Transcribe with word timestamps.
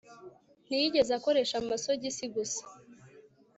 ntiyigeze 0.65 1.11
akoresha 1.19 1.55
amasogisi, 1.61 2.23
gusa 2.35 2.61